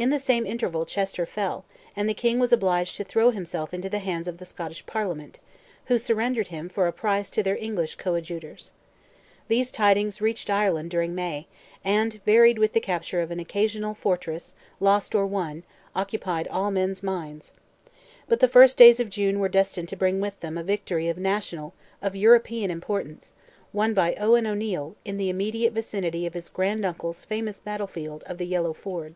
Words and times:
In 0.00 0.08
the 0.08 0.18
same 0.18 0.46
interval 0.46 0.86
Chester 0.86 1.26
fell, 1.26 1.66
and 1.94 2.08
the 2.08 2.14
King 2.14 2.38
was 2.38 2.54
obliged 2.54 2.96
to 2.96 3.04
throw 3.04 3.28
himself 3.28 3.74
into 3.74 3.90
the 3.90 3.98
hands 3.98 4.26
of 4.26 4.38
the 4.38 4.46
Scottish 4.46 4.86
Parliament, 4.86 5.40
who 5.88 5.98
surrendered 5.98 6.48
him 6.48 6.70
for 6.70 6.86
a 6.86 6.92
price 6.94 7.30
to 7.32 7.42
their 7.42 7.58
English 7.58 7.96
coadjutors. 7.96 8.72
These 9.48 9.70
tidings 9.70 10.22
reached 10.22 10.48
Ireland 10.48 10.90
during 10.90 11.14
May, 11.14 11.48
and, 11.84 12.18
varied 12.24 12.58
with 12.58 12.72
the 12.72 12.80
capture 12.80 13.20
of 13.20 13.30
an 13.30 13.38
occasional 13.40 13.92
fortress, 13.92 14.54
lost 14.80 15.14
or 15.14 15.26
won, 15.26 15.64
occupied 15.94 16.48
all 16.48 16.70
men's 16.70 17.02
minds. 17.02 17.52
But 18.26 18.40
the 18.40 18.48
first 18.48 18.78
days 18.78 19.00
of 19.00 19.10
June 19.10 19.38
were 19.38 19.50
destined 19.50 19.90
to 19.90 19.96
bring 19.96 20.18
with 20.18 20.40
them 20.40 20.56
a 20.56 20.62
victory 20.64 21.10
of 21.10 21.18
national—of 21.18 22.16
European 22.16 22.70
importance—won 22.70 23.92
by 23.92 24.14
Owen 24.14 24.46
O'Neil, 24.46 24.96
in 25.04 25.18
the 25.18 25.28
immediate 25.28 25.74
vicinity 25.74 26.24
of 26.24 26.32
his 26.32 26.48
grand 26.48 26.86
uncle's 26.86 27.26
famous 27.26 27.60
battle 27.60 27.86
field 27.86 28.22
of 28.26 28.38
the 28.38 28.46
Yellow 28.46 28.72
Ford. 28.72 29.14